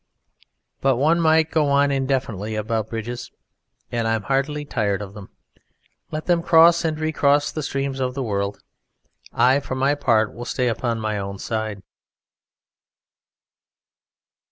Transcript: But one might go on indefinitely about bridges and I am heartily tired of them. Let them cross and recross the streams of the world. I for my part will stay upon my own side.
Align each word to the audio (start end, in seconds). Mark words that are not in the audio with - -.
But 0.79 0.95
one 0.95 1.21
might 1.21 1.51
go 1.51 1.67
on 1.69 1.91
indefinitely 1.91 2.55
about 2.55 2.89
bridges 2.89 3.29
and 3.91 4.07
I 4.07 4.15
am 4.15 4.23
heartily 4.23 4.65
tired 4.65 4.99
of 4.99 5.13
them. 5.13 5.29
Let 6.09 6.25
them 6.25 6.41
cross 6.41 6.83
and 6.83 6.99
recross 6.99 7.51
the 7.51 7.61
streams 7.61 7.99
of 7.99 8.15
the 8.15 8.23
world. 8.23 8.63
I 9.31 9.59
for 9.59 9.75
my 9.75 9.93
part 9.93 10.33
will 10.33 10.45
stay 10.45 10.69
upon 10.69 10.99
my 10.99 11.19
own 11.19 11.37
side. 11.37 11.83